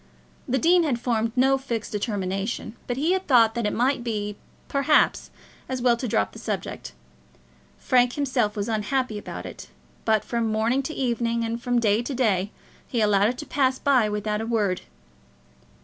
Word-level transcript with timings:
The 0.47 0.57
dean 0.57 0.81
had 0.81 0.99
formed 0.99 1.31
no 1.35 1.59
fixed 1.59 1.91
determination, 1.91 2.75
but 2.87 2.97
he 2.97 3.11
had 3.11 3.27
thought 3.27 3.53
that 3.53 3.67
it 3.67 3.71
might 3.71 4.03
be, 4.03 4.35
perhaps, 4.67 5.29
as 5.69 5.79
well 5.79 5.95
to 5.97 6.07
drop 6.07 6.31
the 6.31 6.39
subject. 6.39 6.93
Frank 7.77 8.13
himself 8.13 8.55
was 8.55 8.67
unhappy 8.67 9.19
about 9.19 9.45
it; 9.45 9.67
but 10.03 10.25
from 10.25 10.51
morning 10.51 10.81
to 10.81 10.93
evening, 10.95 11.43
and 11.43 11.61
from 11.61 11.77
day 11.77 12.01
to 12.01 12.15
day, 12.15 12.49
he 12.87 12.99
allowed 12.99 13.29
it 13.29 13.37
to 13.37 13.45
pass 13.45 13.77
by 13.77 14.09
without 14.09 14.41
a 14.41 14.45
word. 14.47 14.81